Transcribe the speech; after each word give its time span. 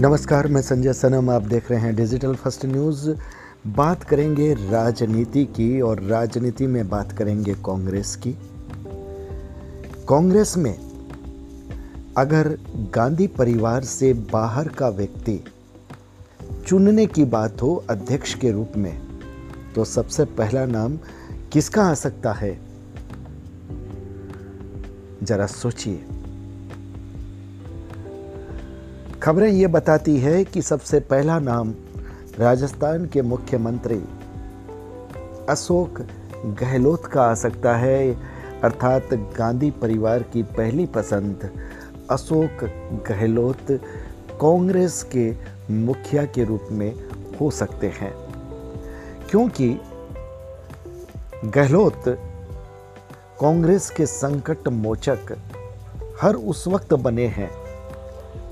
नमस्कार, 0.00 0.48
मैं 0.48 0.62
संजय 0.62 0.92
सनम, 0.92 1.30
आप 1.30 1.42
देख 1.42 1.70
रहे 1.70 1.80
हैं 1.80 1.96
डिजिटल 1.96 2.34
फ़र्स्ट 2.34 2.66
न्यूज़ 2.66 3.10
बात 3.66 4.04
करेंगे 4.04 4.54
राजनीति 4.54 5.44
की 5.44 5.80
और 5.80 6.00
राजनीति 6.00 6.66
में 6.66 6.88
बात 6.88 7.12
करेंगे 7.12 7.54
कांग्रेस 7.54 8.16
की। 8.16 8.32
कांग्रेस 10.08 10.56
में 10.56 10.78
अगर 12.16 12.58
गांधी 12.94 13.26
परिवार 13.26 13.84
से 13.84 14.12
बाहर 14.12 14.68
का 14.68 14.88
व्यक्ति 14.88 15.44
चुनने 16.66 17.06
की 17.06 17.24
बात 17.24 17.62
हो 17.62 17.84
अध्यक्ष 17.90 18.34
के 18.34 18.50
रूप 18.50 18.72
में 18.76 19.00
तो 19.74 19.84
सबसे 19.84 20.24
पहला 20.24 20.66
नाम 20.66 20.98
किसका 21.52 21.82
आ 21.82 21.94
सकता 21.94 22.32
है? 22.32 22.60
जरा 25.22 25.46
सोचिए। 25.46 26.04
खबरें 29.26 29.48
ये 29.48 29.66
बताती 29.66 30.20
है 30.20 30.44
कि 30.44 30.62
सबसे 30.62 31.00
पहला 31.00 31.38
नाम 31.38 31.74
राजस्थान 32.38 33.06
के 33.06 33.22
मुख्यमंत्री 33.22 34.04
अशोक 35.48 35.98
गहलोत 36.60 37.06
का 37.06 37.22
आ 37.22 37.34
सकता 37.34 37.76
है। 37.76 38.12
अर्थात 38.60 39.14
गांधी 39.14 39.70
परिवार 39.70 40.22
की 40.22 40.42
पहली 40.42 40.86
पसंद 40.86 41.50
अशोक 42.10 42.64
गहलोत 43.08 43.66
कांग्रेस 44.40 45.02
के 45.16 45.34
मुखिया 45.70 46.24
के 46.24 46.44
रूप 46.44 46.68
में 46.72 46.94
हो 47.40 47.50
सकते 47.50 47.86
हैं। 47.86 48.14
क्योंकि 49.30 49.80
गहलोत 51.44 52.02
कांग्रेस 53.40 53.90
के 53.90 54.06
संकट 54.06 54.68
मोचक 54.68 55.36
हर 56.22 56.34
उस 56.34 56.68
वक्त 56.68 56.94
बने 56.94 57.26
हैं, 57.26 57.50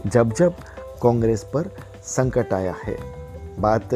जब 0.06 0.32
जब 0.32 0.54
कांग्रेस 1.02 1.44
पर 1.54 1.70
संकट 2.06 2.52
आया 2.52 2.74
है। 2.84 2.96
बात 3.60 3.94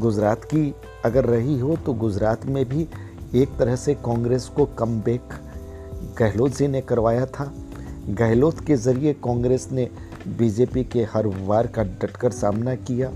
गुजरात 0.00 0.44
की 0.44 0.74
अगर 1.04 1.24
रही 1.24 1.58
हो 1.58 1.76
तो 1.76 1.92
गुजरात 1.94 2.46
में 2.46 2.64
भी 2.68 2.86
एक 3.34 3.56
तरह 3.58 3.76
से 3.76 3.94
कांग्रेस 3.94 4.46
को 4.46 4.66
कम 4.78 5.00
गहलोत 6.18 6.56
जी 6.56 6.66
ने 6.68 6.80
करवाया 6.80 7.26
था। 7.26 7.52
गहलोत 8.10 8.60
के 8.60 8.76
ज़रिए 8.76 9.12
कांग्रेस 9.14 9.68
ने 9.72 9.88
बीजेपी 10.28 10.84
के 10.84 11.02
हर 11.04 11.26
वार 11.46 11.66
का 11.66 11.82
डटकर 11.82 12.32
सामना 12.32 12.74
किया 12.74 13.10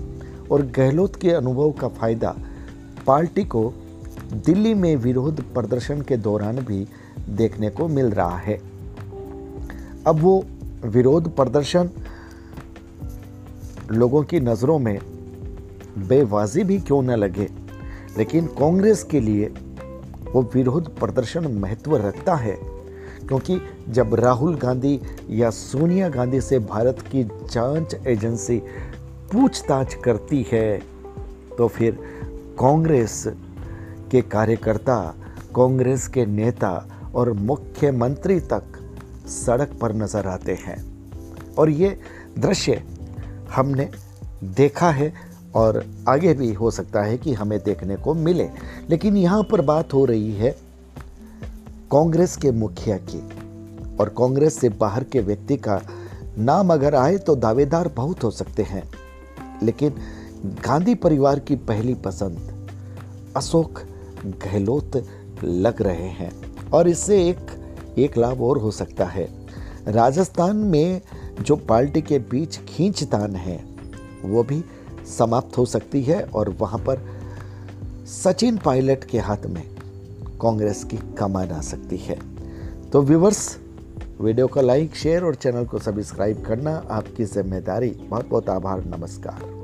और 0.51 0.61
गहलोत 0.75 1.15
के 1.15 1.31
अनुभव 1.31 1.71
का 1.71 1.87
फ़ायदा 1.87 2.35
पार्टी 3.07 3.43
को 3.43 3.73
दिल्ली 4.45 4.73
में 4.73 4.95
विरोध 4.95 5.41
प्रदर्शन 5.53 6.01
के 6.01 6.17
दौरान 6.17 6.59
भी 6.59 6.87
देखने 7.29 7.69
को 7.69 7.87
मिल 7.87 8.11
रहा 8.11 8.37
है। 8.37 8.57
अब 10.07 10.19
वो 10.19 10.43
विरोध 10.85 11.35
प्रदर्शन 11.35 11.89
लोगों 13.93 14.23
की 14.23 14.39
नज़रों 14.39 14.77
में 14.79 14.99
बेवाजी 16.07 16.63
भी 16.63 16.79
क्यों 16.79 17.01
न 17.01 17.11
लगे? 17.11 17.47
लेकिन 18.17 18.47
कांग्रेस 18.59 19.03
के 19.03 19.19
लिए 19.19 19.45
वो 20.33 20.41
विरोध 20.53 20.95
प्रदर्शन 20.95 21.47
महत्व 21.53 21.95
रखता 21.97 22.35
है, 22.35 22.57
क्योंकि 23.27 23.59
जब 23.89 24.13
राहुल 24.15 24.55
गांधी 24.55 24.99
या 25.29 25.49
सोनिया 25.49 26.09
गांधी 26.09 26.41
से 26.41 26.59
भारत 26.59 27.03
की 27.11 27.23
जाँच 27.23 27.95
एजेंसी 28.07 28.57
पूछताछ 29.31 29.93
करती 29.95 30.45
है 30.51 30.77
तो 31.57 31.67
फिर 31.67 31.99
कांग्रेस 32.59 33.23
के 34.11 34.21
कार्यकर्ता, 34.21 34.97
कांग्रेस 35.55 36.07
के 36.07 36.25
नेता 36.25 36.71
और 37.15 37.31
मुख्यमंत्री 37.33 38.39
तक 38.39 38.63
सड़क 39.27 39.77
पर 39.81 39.93
नज़र 39.93 40.27
आते 40.27 40.53
हैं। 40.61 40.77
और 41.57 41.69
ये 41.69 41.97
दृश्य 42.39 42.83
हमने 43.55 43.89
देखा 44.43 44.91
है 44.91 45.13
और 45.55 45.85
आगे 46.07 46.33
भी 46.33 46.53
हो 46.53 46.71
सकता 46.71 47.01
है 47.01 47.17
कि 47.17 47.33
हमें 47.33 47.59
देखने 47.59 47.95
को 47.95 48.13
मिले। 48.13 48.49
लेकिन 48.89 49.17
यहाँ 49.17 49.43
पर 49.43 49.61
बात 49.61 49.93
हो 49.93 50.05
रही 50.05 50.33
है 50.33 50.55
कांग्रेस 51.91 52.37
के 52.37 52.51
मुखिया 52.51 52.97
की। 52.97 53.19
और 53.97 54.09
कांग्रेस 54.09 54.59
से 54.59 54.69
बाहर 54.69 55.03
के 55.03 55.19
व्यक्ति 55.19 55.57
का 55.57 55.81
नाम 56.37 56.73
अगर 56.73 56.95
आए 56.95 57.17
तो 57.17 57.35
दावेदार 57.35 57.87
बहुत 57.87 58.23
हो 58.23 58.31
सकते 58.31 58.63
हैं। 58.63 58.83
लेकिन 59.63 59.93
गांधी 60.45 60.95
परिवार 60.95 61.39
की 61.39 61.55
पहली 61.55 61.93
पसंद 61.93 62.67
अशोक 63.37 63.81
गहलोत 64.25 65.05
लग 65.43 65.81
रहे 65.81 66.09
हैं। 66.09 66.31
और 66.69 66.87
इससे 66.87 67.29
एक 67.29 67.37
एक 67.97 68.17
लाभ 68.17 68.41
और 68.41 68.57
हो 68.57 68.71
सकता 68.71 69.05
है। 69.05 69.29
राजस्थान 69.87 70.55
में 70.55 71.01
जो 71.41 71.55
पार्टी 71.55 72.01
के 72.01 72.19
बीच 72.19 72.57
खींचतान 72.57 73.35
है, 73.35 73.63
वो 74.25 74.43
भी 74.43 74.63
समाप्त 75.17 75.57
हो 75.57 75.65
सकती 75.65 76.03
है 76.03 76.23
और 76.23 76.49
वहाँ 76.49 76.79
पर 76.79 77.01
सचिन 78.07 78.57
पायलट 78.57 79.03
के 79.03 79.19
हाथ 79.19 79.45
में 79.45 79.63
कांग्रेस 80.41 80.83
की 80.83 80.97
कमान 80.97 81.51
आ 81.51 81.61
सकती 81.61 81.97
है। 81.97 82.19
तो 82.89 83.01
व्यूवर्स, 83.01 83.57
वीडियो 84.21 84.47
को 84.47 84.61
लाइक, 84.61 84.95
शेयर 84.95 85.23
और 85.23 85.35
चैनल 85.35 85.65
को 85.65 85.79
सब्सक्राइब 85.79 86.43
करना 86.43 86.75
आपकी 86.91 87.23
ज़िम्मेदारी। 87.23 87.89
बहुत 87.89 88.29
बहुत 88.29 88.49
आभार, 88.49 88.83
नमस्कार। 88.85 89.62